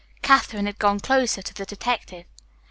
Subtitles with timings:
[0.23, 2.25] Katherine had gone closer to the detective.